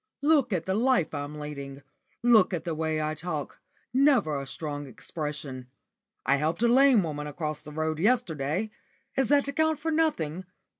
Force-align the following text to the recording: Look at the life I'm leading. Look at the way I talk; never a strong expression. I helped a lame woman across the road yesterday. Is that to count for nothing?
Look 0.23 0.51
at 0.51 0.65
the 0.65 0.73
life 0.73 1.13
I'm 1.13 1.37
leading. 1.37 1.83
Look 2.23 2.55
at 2.55 2.63
the 2.63 2.73
way 2.73 2.99
I 2.99 3.13
talk; 3.13 3.59
never 3.93 4.39
a 4.39 4.47
strong 4.47 4.87
expression. 4.87 5.67
I 6.25 6.37
helped 6.37 6.63
a 6.63 6.67
lame 6.67 7.03
woman 7.03 7.27
across 7.27 7.61
the 7.61 7.71
road 7.71 7.99
yesterday. 7.99 8.71
Is 9.15 9.27
that 9.27 9.45
to 9.45 9.53
count 9.53 9.79
for 9.79 9.91
nothing? 9.91 10.45